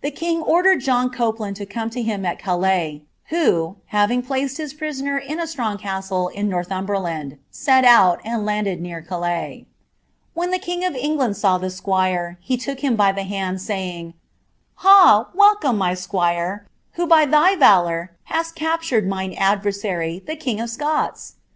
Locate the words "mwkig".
3.92-4.26